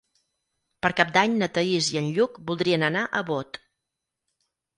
[0.85, 3.61] Per Cap d'Any na Thaís i en Lluc voldrien anar a Bot.